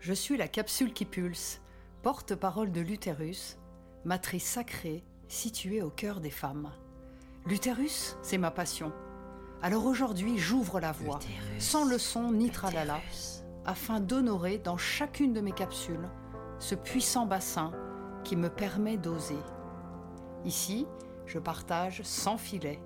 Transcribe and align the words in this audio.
Je 0.00 0.14
suis 0.14 0.38
la 0.38 0.48
capsule 0.48 0.94
qui 0.94 1.04
pulse, 1.04 1.60
porte-parole 2.02 2.72
de 2.72 2.80
l'utérus, 2.80 3.58
matrice 4.06 4.46
sacrée 4.46 5.04
située 5.28 5.82
au 5.82 5.90
cœur 5.90 6.20
des 6.20 6.30
femmes. 6.30 6.70
L'utérus, 7.44 8.16
c'est 8.22 8.38
ma 8.38 8.50
passion. 8.50 8.92
Alors 9.60 9.84
aujourd'hui, 9.84 10.38
j'ouvre 10.38 10.80
la 10.80 10.92
voie, 10.92 11.18
sans 11.58 11.84
leçon 11.84 12.32
ni 12.32 12.48
tralala, 12.48 12.98
afin 13.66 14.00
d'honorer 14.00 14.56
dans 14.56 14.78
chacune 14.78 15.34
de 15.34 15.42
mes 15.42 15.52
capsules 15.52 16.08
ce 16.58 16.74
puissant 16.74 17.26
bassin 17.26 17.70
qui 18.24 18.36
me 18.36 18.48
permet 18.48 18.96
d'oser. 18.96 19.38
Ici, 20.46 20.86
je 21.26 21.38
partage 21.38 22.00
sans 22.04 22.38
filet, 22.38 22.80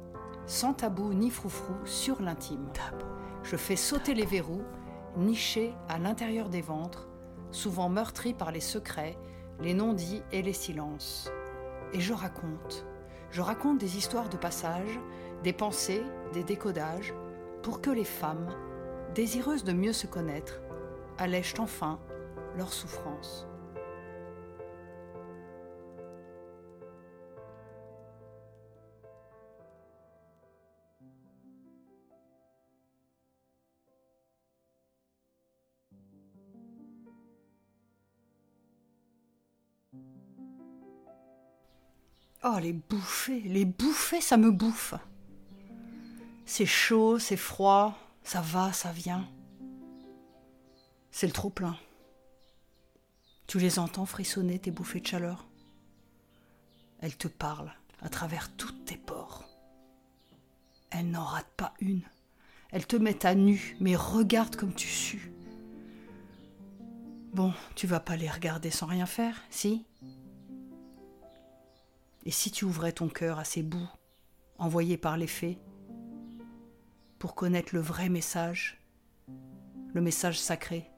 sans 0.46 0.74
tabou 0.74 1.14
ni 1.14 1.30
froufrou 1.30 1.74
sur 1.84 2.20
l'intime. 2.20 2.72
Je 3.44 3.56
fais 3.56 3.76
sauter 3.76 4.14
les 4.14 4.26
verrous, 4.26 4.64
nichés 5.16 5.74
à 5.88 5.98
l'intérieur 5.98 6.48
des 6.48 6.60
ventres, 6.60 7.08
souvent 7.50 7.88
meurtris 7.88 8.34
par 8.34 8.50
les 8.50 8.60
secrets, 8.60 9.16
les 9.60 9.74
non-dits 9.74 10.22
et 10.32 10.42
les 10.42 10.52
silences. 10.52 11.30
Et 11.92 12.00
je 12.00 12.12
raconte. 12.12 12.86
Je 13.30 13.40
raconte 13.40 13.78
des 13.78 13.96
histoires 13.96 14.28
de 14.28 14.36
passage, 14.36 15.00
des 15.42 15.52
pensées, 15.52 16.02
des 16.32 16.44
décodages, 16.44 17.14
pour 17.62 17.80
que 17.80 17.90
les 17.90 18.04
femmes, 18.04 18.48
désireuses 19.14 19.64
de 19.64 19.72
mieux 19.72 19.92
se 19.92 20.06
connaître, 20.06 20.60
allègent 21.18 21.54
enfin 21.58 21.98
leur 22.56 22.72
souffrance. 22.72 23.46
Oh, 42.46 42.58
les 42.60 42.74
bouffées, 42.74 43.40
les 43.40 43.64
bouffées, 43.64 44.20
ça 44.20 44.36
me 44.36 44.50
bouffe. 44.50 44.92
C'est 46.44 46.66
chaud, 46.66 47.18
c'est 47.18 47.38
froid, 47.38 47.98
ça 48.22 48.42
va, 48.42 48.70
ça 48.74 48.92
vient. 48.92 49.26
C'est 51.10 51.26
le 51.26 51.32
trop-plein. 51.32 51.78
Tu 53.46 53.58
les 53.58 53.78
entends 53.78 54.04
frissonner, 54.04 54.58
tes 54.58 54.70
bouffées 54.70 55.00
de 55.00 55.06
chaleur. 55.06 55.46
Elles 57.00 57.16
te 57.16 57.28
parlent 57.28 57.72
à 58.02 58.10
travers 58.10 58.54
toutes 58.56 58.84
tes 58.84 58.98
pores. 58.98 59.44
Elles 60.90 61.10
n'en 61.10 61.24
ratent 61.24 61.54
pas 61.56 61.72
une. 61.80 62.02
Elles 62.72 62.86
te 62.86 62.96
mettent 62.96 63.24
à 63.24 63.34
nu, 63.34 63.74
mais 63.80 63.96
regarde 63.96 64.56
comme 64.56 64.74
tu 64.74 64.88
sues. 64.88 65.32
Bon, 67.32 67.54
tu 67.74 67.86
vas 67.86 68.00
pas 68.00 68.16
les 68.16 68.28
regarder 68.28 68.70
sans 68.70 68.86
rien 68.86 69.06
faire, 69.06 69.40
si? 69.48 69.86
Et 72.24 72.30
si 72.30 72.50
tu 72.50 72.64
ouvrais 72.64 72.92
ton 72.92 73.08
cœur 73.08 73.38
à 73.38 73.44
ces 73.44 73.62
bouts 73.62 73.90
envoyés 74.58 74.96
par 74.96 75.16
les 75.16 75.26
fées 75.26 75.58
pour 77.18 77.34
connaître 77.34 77.74
le 77.74 77.80
vrai 77.80 78.08
message, 78.08 78.80
le 79.92 80.00
message 80.00 80.40
sacré 80.40 80.90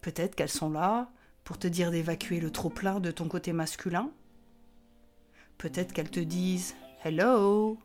Peut-être 0.00 0.34
qu'elles 0.34 0.48
sont 0.48 0.70
là 0.70 1.10
pour 1.44 1.58
te 1.58 1.68
dire 1.68 1.90
d'évacuer 1.92 2.40
le 2.40 2.50
trop-plein 2.50 2.98
de 2.98 3.12
ton 3.12 3.28
côté 3.28 3.52
masculin. 3.52 4.10
Peut-être 5.58 5.92
qu'elles 5.92 6.10
te 6.10 6.20
disent 6.20 6.74
Hello, 7.04 7.78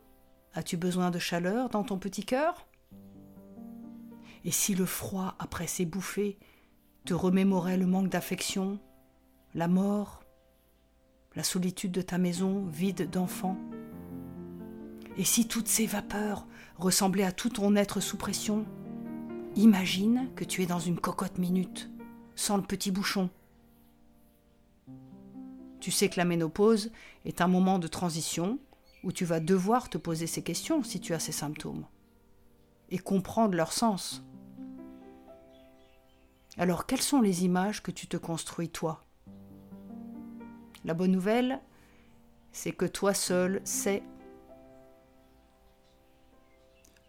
as-tu 0.54 0.76
besoin 0.76 1.12
de 1.12 1.20
chaleur 1.20 1.68
dans 1.68 1.84
ton 1.84 1.98
petit 1.98 2.24
cœur? 2.24 2.66
Et 4.44 4.50
si 4.50 4.74
le 4.74 4.84
froid 4.84 5.36
après 5.38 5.68
ces 5.68 5.86
bouffées 5.86 6.38
te 7.04 7.14
remémorait 7.14 7.76
le 7.76 7.86
manque 7.86 8.08
d'affection, 8.08 8.80
la 9.54 9.68
mort, 9.68 10.24
la 11.36 11.42
solitude 11.42 11.92
de 11.92 12.02
ta 12.02 12.18
maison 12.18 12.66
vide 12.66 13.10
d'enfants 13.10 13.56
Et 15.16 15.24
si 15.24 15.46
toutes 15.46 15.68
ces 15.68 15.86
vapeurs 15.86 16.46
ressemblaient 16.76 17.24
à 17.24 17.32
tout 17.32 17.50
ton 17.50 17.76
être 17.76 18.00
sous 18.00 18.16
pression 18.16 18.66
Imagine 19.56 20.30
que 20.36 20.44
tu 20.44 20.62
es 20.62 20.66
dans 20.66 20.78
une 20.78 21.00
cocotte 21.00 21.38
minute, 21.38 21.90
sans 22.36 22.56
le 22.56 22.62
petit 22.62 22.92
bouchon. 22.92 23.28
Tu 25.80 25.90
sais 25.90 26.08
que 26.08 26.18
la 26.18 26.24
ménopause 26.24 26.92
est 27.24 27.40
un 27.40 27.48
moment 27.48 27.78
de 27.78 27.88
transition 27.88 28.58
où 29.02 29.12
tu 29.12 29.24
vas 29.24 29.40
devoir 29.40 29.88
te 29.88 29.98
poser 29.98 30.26
ces 30.26 30.42
questions 30.42 30.82
si 30.82 31.00
tu 31.00 31.14
as 31.14 31.18
ces 31.18 31.32
symptômes 31.32 31.86
et 32.90 32.98
comprendre 32.98 33.56
leur 33.56 33.72
sens. 33.72 34.24
Alors 36.56 36.86
quelles 36.86 37.02
sont 37.02 37.20
les 37.20 37.44
images 37.44 37.82
que 37.82 37.90
tu 37.90 38.06
te 38.06 38.16
construis 38.16 38.68
toi? 38.68 39.07
La 40.88 40.94
bonne 40.94 41.12
nouvelle, 41.12 41.60
c'est 42.50 42.72
que 42.72 42.86
toi 42.86 43.12
seul 43.12 43.60
sais 43.62 44.02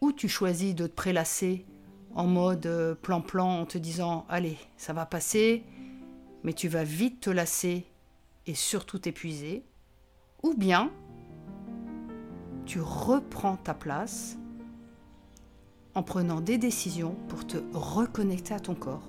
où 0.01 0.11
tu 0.11 0.27
choisis 0.27 0.75
de 0.75 0.85
te 0.85 0.93
prélasser 0.93 1.65
en 2.13 2.27
mode 2.27 2.65
euh, 2.65 2.93
plan-plan 2.93 3.61
en 3.61 3.65
te 3.65 3.77
disant 3.77 4.25
Allez, 4.27 4.57
ça 4.75 4.91
va 4.91 5.05
passer, 5.05 5.63
mais 6.43 6.51
tu 6.51 6.67
vas 6.67 6.83
vite 6.83 7.21
te 7.21 7.29
lasser 7.29 7.85
et 8.47 8.53
surtout 8.53 8.99
t'épuiser. 8.99 9.63
Ou 10.43 10.53
bien 10.53 10.91
tu 12.65 12.81
reprends 12.81 13.55
ta 13.55 13.73
place 13.73 14.37
en 15.95 16.03
prenant 16.03 16.41
des 16.41 16.57
décisions 16.57 17.15
pour 17.29 17.47
te 17.47 17.57
reconnecter 17.73 18.53
à 18.53 18.59
ton 18.59 18.75
corps. 18.75 19.07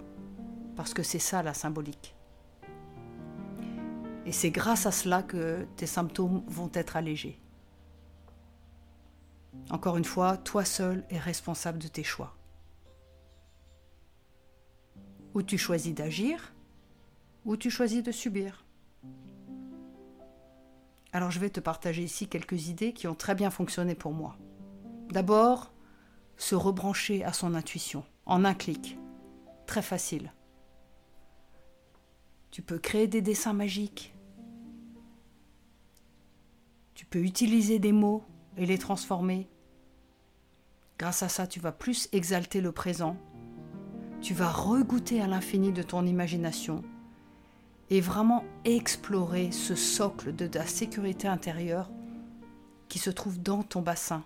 Parce 0.77 0.95
que 0.95 1.03
c'est 1.03 1.19
ça 1.19 1.43
la 1.43 1.55
symbolique. 1.55 2.15
Et 4.31 4.33
c'est 4.33 4.53
grâce 4.53 4.87
à 4.87 4.93
cela 4.93 5.25
que 5.25 5.67
tes 5.75 5.89
symptômes 5.89 6.45
vont 6.47 6.71
être 6.73 6.95
allégés. 6.95 7.41
Encore 9.71 9.97
une 9.97 10.05
fois, 10.05 10.37
toi 10.37 10.65
seul 10.65 11.05
es 11.11 11.19
responsable 11.19 11.81
de 11.81 11.89
tes 11.89 12.05
choix. 12.05 12.37
Ou 15.35 15.43
tu 15.43 15.59
choisis 15.59 15.93
d'agir, 15.93 16.55
ou 17.45 17.57
tu 17.57 17.71
choisis 17.71 18.05
de 18.05 18.13
subir. 18.13 18.65
Alors 21.13 21.33
je 21.33 21.41
vais 21.41 21.51
te 21.51 21.59
partager 21.59 22.05
ici 22.05 22.29
quelques 22.29 22.69
idées 22.69 22.93
qui 22.93 23.09
ont 23.09 23.17
très 23.17 23.35
bien 23.35 23.51
fonctionné 23.51 23.97
pour 23.97 24.13
moi. 24.13 24.37
D'abord, 25.09 25.73
se 26.37 26.55
rebrancher 26.55 27.25
à 27.25 27.33
son 27.33 27.57
intuition, 27.57 28.05
en 28.27 28.45
un 28.45 28.55
clic. 28.55 28.97
Très 29.67 29.83
facile. 29.83 30.33
Tu 32.53 32.63
peux 32.63 32.79
créer 32.79 33.09
des 33.09 33.23
dessins 33.23 33.55
magiques, 33.55 34.15
tu 37.01 37.07
peux 37.07 37.21
utiliser 37.21 37.79
des 37.79 37.93
mots 37.93 38.23
et 38.59 38.67
les 38.67 38.77
transformer. 38.77 39.49
Grâce 40.99 41.23
à 41.23 41.31
ça, 41.31 41.47
tu 41.47 41.59
vas 41.59 41.73
plus 41.73 42.11
exalter 42.13 42.61
le 42.61 42.73
présent. 42.73 43.17
Tu 44.21 44.35
vas 44.35 44.51
regoûter 44.51 45.23
à 45.23 45.27
l'infini 45.27 45.73
de 45.73 45.83
ton 45.83 46.05
imagination 46.05 46.83
et 47.89 48.03
vraiment 48.03 48.45
explorer 48.67 49.51
ce 49.51 49.75
socle 49.75 50.37
de 50.37 50.47
ta 50.47 50.67
sécurité 50.67 51.27
intérieure 51.27 51.91
qui 52.91 52.99
se 52.99 53.09
trouve 53.09 53.41
dans 53.41 53.63
ton 53.63 53.81
bassin. 53.81 54.23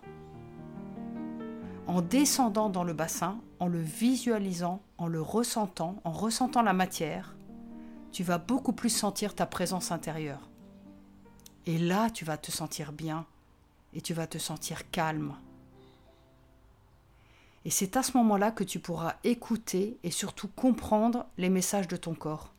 En 1.86 2.02
descendant 2.02 2.70
dans 2.70 2.82
le 2.82 2.92
bassin, 2.92 3.38
en 3.60 3.68
le 3.68 3.80
visualisant, 3.80 4.82
en 4.98 5.06
le 5.06 5.22
ressentant, 5.22 6.00
en 6.02 6.10
ressentant 6.10 6.62
la 6.62 6.72
matière, 6.72 7.36
tu 8.10 8.24
vas 8.24 8.38
beaucoup 8.38 8.72
plus 8.72 8.90
sentir 8.90 9.36
ta 9.36 9.46
présence 9.46 9.92
intérieure. 9.92 10.50
Et 11.66 11.78
là, 11.78 12.10
tu 12.10 12.24
vas 12.24 12.36
te 12.36 12.50
sentir 12.50 12.92
bien 12.92 13.26
et 13.94 14.00
tu 14.00 14.14
vas 14.14 14.26
te 14.26 14.38
sentir 14.38 14.90
calme. 14.90 15.36
Et 17.64 17.70
c'est 17.70 17.96
à 17.96 18.02
ce 18.02 18.16
moment-là 18.18 18.50
que 18.50 18.64
tu 18.64 18.78
pourras 18.78 19.16
écouter 19.24 19.98
et 20.02 20.10
surtout 20.10 20.48
comprendre 20.48 21.26
les 21.38 21.48
messages 21.48 21.88
de 21.88 21.96
ton 21.96 22.14
corps. 22.14 22.52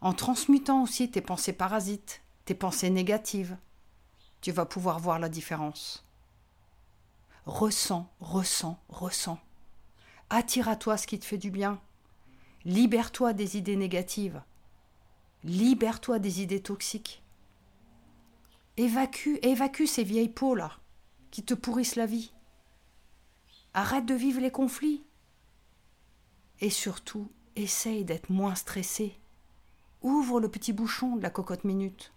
En 0.00 0.12
transmutant 0.12 0.82
aussi 0.82 1.10
tes 1.10 1.20
pensées 1.20 1.52
parasites, 1.52 2.22
tes 2.46 2.54
pensées 2.54 2.90
négatives, 2.90 3.56
tu 4.40 4.50
vas 4.50 4.64
pouvoir 4.64 4.98
voir 4.98 5.18
la 5.18 5.28
différence. 5.28 6.06
Ressens, 7.46 8.10
ressens, 8.20 8.78
ressens. 8.88 9.38
Attire 10.30 10.68
à 10.68 10.76
toi 10.76 10.96
ce 10.96 11.06
qui 11.06 11.18
te 11.18 11.24
fait 11.24 11.38
du 11.38 11.50
bien. 11.50 11.80
Libère-toi 12.64 13.34
des 13.34 13.56
idées 13.56 13.76
négatives. 13.76 14.42
Libère-toi 15.44 16.18
des 16.18 16.42
idées 16.42 16.62
toxiques. 16.62 17.22
Évacue, 18.76 19.36
évacue 19.42 19.86
ces 19.86 20.04
vieilles 20.04 20.28
peaux 20.28 20.54
là 20.54 20.78
qui 21.30 21.42
te 21.42 21.54
pourrissent 21.54 21.96
la 21.96 22.06
vie. 22.06 22.32
Arrête 23.72 24.06
de 24.06 24.14
vivre 24.14 24.40
les 24.40 24.50
conflits. 24.50 25.04
Et 26.60 26.70
surtout, 26.70 27.30
essaye 27.56 28.04
d'être 28.04 28.30
moins 28.30 28.54
stressé. 28.54 29.18
Ouvre 30.02 30.40
le 30.40 30.50
petit 30.50 30.72
bouchon 30.72 31.16
de 31.16 31.22
la 31.22 31.30
cocotte 31.30 31.64
minute. 31.64 32.12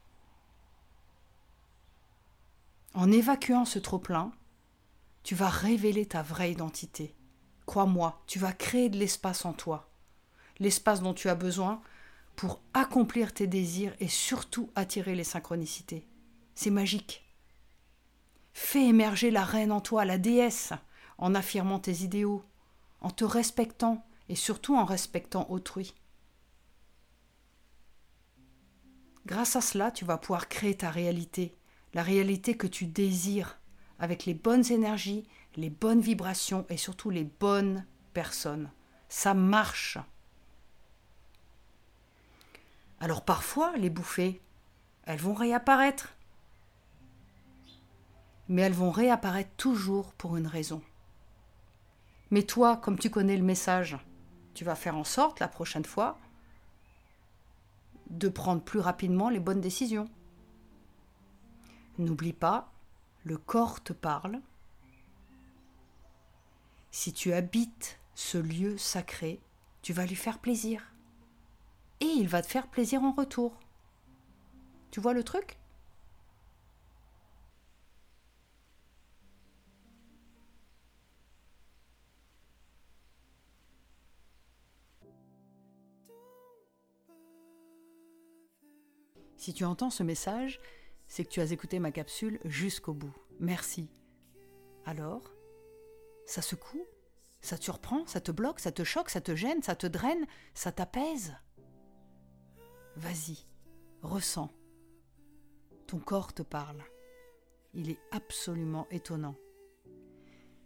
En 2.94 3.12
évacuant 3.12 3.66
ce 3.66 3.80
trop-plein, 3.80 4.32
tu 5.24 5.36
vas 5.36 5.50
révéler 5.50 6.06
ta 6.06 6.22
vraie 6.22 6.52
identité, 6.52 7.16
Crois-moi, 7.66 8.22
tu 8.28 8.40
vas 8.40 8.54
créer 8.54 8.90
de 8.90 8.98
l'espace 8.98 9.46
en 9.46 9.54
toi, 9.54 9.90
l'espace 10.60 11.02
dont 11.02 11.14
tu 11.14 11.30
as 11.30 11.36
besoin 11.36 11.82
pour 12.36 12.62
accomplir 12.74 13.34
tes 13.34 13.48
désirs 13.48 13.94
et 14.00 14.08
surtout 14.08 14.70
attirer 14.76 15.16
les 15.16 15.24
synchronicités. 15.24 16.08
C'est 16.56 16.72
magique. 16.72 17.24
Fais 18.54 18.86
émerger 18.86 19.32
la 19.32 19.44
reine 19.44 19.72
en 19.72 19.82
toi, 19.82 20.06
la 20.06 20.18
déesse, 20.18 20.74
en 21.18 21.36
affirmant 21.36 21.80
tes 21.80 22.04
idéaux, 22.04 22.44
en 23.02 23.10
te 23.10 23.24
respectant 23.24 24.06
et 24.30 24.36
surtout 24.36 24.76
en 24.76 24.86
respectant 24.86 25.48
autrui. 25.50 25.94
Grâce 29.26 29.56
à 29.56 29.62
cela, 29.62 29.92
tu 29.92 30.06
vas 30.06 30.18
pouvoir 30.18 30.50
créer 30.50 30.76
ta 30.76 30.92
réalité, 30.92 31.56
la 31.94 32.04
réalité 32.04 32.58
que 32.58 32.68
tu 32.68 32.86
désires, 32.86 33.60
avec 34.00 34.26
les 34.26 34.34
bonnes 34.34 34.70
énergies, 34.72 35.26
les 35.56 35.70
bonnes 35.70 36.02
vibrations 36.02 36.66
et 36.70 36.78
surtout 36.78 37.10
les 37.10 37.24
bonnes 37.24 37.86
personnes. 38.14 38.70
Ça 39.08 39.34
marche. 39.34 39.98
Alors 43.04 43.26
parfois, 43.26 43.76
les 43.76 43.90
bouffées, 43.90 44.42
elles 45.04 45.20
vont 45.20 45.34
réapparaître. 45.34 46.16
Mais 48.48 48.62
elles 48.62 48.72
vont 48.72 48.92
réapparaître 48.92 49.52
toujours 49.58 50.14
pour 50.14 50.38
une 50.38 50.48
raison. 50.48 50.82
Mais 52.32 52.44
toi, 52.44 52.78
comme 52.78 52.98
tu 52.98 53.10
connais 53.10 53.36
le 53.36 53.44
message, 53.44 53.98
tu 54.54 54.64
vas 54.64 54.76
faire 54.76 54.96
en 54.96 55.04
sorte 55.04 55.42
la 55.42 55.50
prochaine 55.50 55.84
fois 55.84 56.18
de 58.10 58.30
prendre 58.30 58.64
plus 58.64 58.80
rapidement 58.80 59.28
les 59.28 59.42
bonnes 59.42 59.60
décisions. 59.60 60.10
N'oublie 61.98 62.32
pas, 62.32 62.72
le 63.26 63.36
corps 63.36 63.84
te 63.84 63.92
parle. 63.92 64.40
Si 66.92 67.12
tu 67.12 67.34
habites 67.34 68.00
ce 68.16 68.38
lieu 68.38 68.78
sacré, 68.78 69.42
tu 69.82 69.92
vas 69.92 70.06
lui 70.06 70.16
faire 70.16 70.40
plaisir. 70.40 70.93
Et 72.04 72.06
il 72.06 72.28
va 72.28 72.42
te 72.42 72.48
faire 72.48 72.68
plaisir 72.68 73.02
en 73.02 73.14
retour. 73.14 73.58
Tu 74.92 75.00
vois 75.00 75.14
le 75.14 75.24
truc? 75.24 75.58
Si 89.38 89.54
tu 89.54 89.64
entends 89.64 89.90
ce 89.90 90.04
message, 90.04 90.60
c'est 91.08 91.24
que 91.24 91.30
tu 91.30 91.40
as 91.40 91.54
écouté 91.54 91.80
ma 91.80 91.92
capsule 91.92 92.38
jusqu'au 92.44 92.94
bout. 92.94 93.16
Merci. 93.40 93.90
Alors 94.86 95.32
Ça 96.26 96.42
secoue? 96.42 96.86
Ça 97.40 97.58
te 97.58 97.64
surprend? 97.64 98.06
Ça 98.08 98.20
te 98.20 98.32
bloque? 98.32 98.60
Ça 98.60 98.74
te 98.74 98.84
choque? 98.84 99.10
Ça 99.10 99.22
te 99.22 99.38
gêne? 99.38 99.64
Ça 99.64 99.78
te 99.78 99.88
draine? 99.88 100.26
Ça 100.54 100.74
t'apaise? 100.74 101.38
Vas-y, 102.96 103.38
ressens. 104.02 104.52
Ton 105.88 106.00
corps 106.00 106.34
te 106.34 106.44
parle. 106.44 106.84
Il 107.74 107.90
est 107.90 108.00
absolument 108.12 108.88
étonnant. 108.92 109.36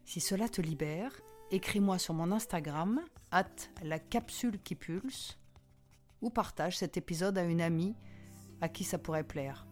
Si 0.03 0.19
cela 0.19 0.49
te 0.49 0.61
libère, 0.61 1.21
écris-moi 1.51 1.97
sur 1.97 2.13
mon 2.13 2.31
Instagram, 2.31 3.01
at 3.31 3.55
la 3.81 3.99
capsule 3.99 4.61
qui 4.61 4.75
pulse, 4.75 5.37
ou 6.21 6.29
partage 6.29 6.77
cet 6.77 6.97
épisode 6.97 7.37
à 7.37 7.43
une 7.43 7.61
amie 7.61 7.95
à 8.61 8.69
qui 8.69 8.83
ça 8.83 8.97
pourrait 8.97 9.23
plaire. 9.23 9.67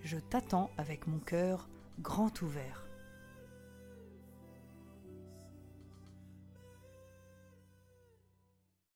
Je 0.00 0.18
t'attends 0.18 0.70
avec 0.76 1.06
mon 1.06 1.18
cœur 1.18 1.68
grand 2.00 2.42
ouvert. 2.42 2.85